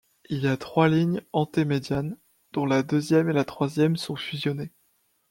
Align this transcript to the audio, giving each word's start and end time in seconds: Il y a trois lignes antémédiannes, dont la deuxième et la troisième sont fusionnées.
Il 0.31 0.39
y 0.41 0.47
a 0.47 0.57
trois 0.57 0.87
lignes 0.89 1.21
antémédiannes, 1.31 2.17
dont 2.53 2.65
la 2.65 2.81
deuxième 2.81 3.29
et 3.29 3.33
la 3.33 3.45
troisième 3.45 3.97
sont 3.97 4.15
fusionnées. 4.15 4.71